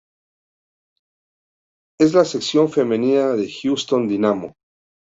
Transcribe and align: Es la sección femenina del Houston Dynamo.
Es 1.99 2.15
la 2.15 2.25
sección 2.25 2.71
femenina 2.71 3.33
del 3.33 3.51
Houston 3.51 4.07
Dynamo. 4.07 4.55